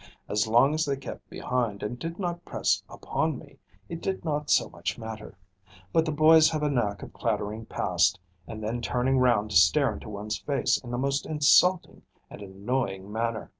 As 0.27 0.47
long 0.47 0.73
as 0.73 0.83
they 0.83 0.95
kept 0.97 1.29
behind 1.29 1.83
and 1.83 1.99
did 1.99 2.17
not 2.17 2.43
press 2.43 2.81
upon 2.89 3.37
me, 3.37 3.59
it 3.87 4.01
did 4.01 4.25
not 4.25 4.49
so 4.49 4.67
much 4.67 4.97
matter; 4.97 5.37
but 5.93 6.05
the 6.05 6.11
boys 6.11 6.49
have 6.49 6.63
a 6.63 6.71
knack 6.71 7.03
of 7.03 7.13
clattering 7.13 7.67
past, 7.67 8.19
and 8.47 8.63
then 8.63 8.81
turning 8.81 9.19
round 9.19 9.51
to 9.51 9.57
stare 9.57 9.93
into 9.93 10.09
one's 10.09 10.39
face 10.39 10.79
in 10.83 10.89
the 10.89 10.97
most 10.97 11.27
insulting 11.27 12.01
and 12.31 12.41
annoying 12.41 13.11
manner. 13.11 13.47